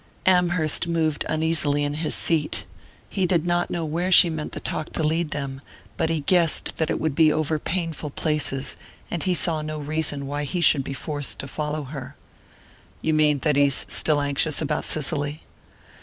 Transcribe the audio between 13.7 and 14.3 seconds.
still